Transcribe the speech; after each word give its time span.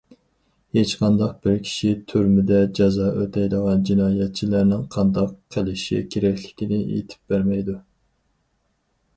ھېچ 0.77 0.91
قانداق 1.01 1.33
بىر 1.47 1.57
كىشى 1.65 1.91
تۈرمىدە 2.13 2.61
جازا 2.79 3.09
ئۆتەيدىغان 3.19 3.85
جىنايەتچىلەرنىڭ 3.91 4.83
قانداق 4.97 5.37
قىلىشى 5.57 6.01
كېرەكلىكىنى 6.17 6.81
ئېيتىپ 6.83 7.35
بەرمەيدۇ. 7.35 7.81